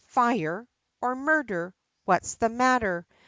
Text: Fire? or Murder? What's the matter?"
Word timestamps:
Fire? 0.07 0.67
or 0.99 1.13
Murder? 1.13 1.75
What's 2.05 2.33
the 2.33 2.49
matter?" 2.49 3.05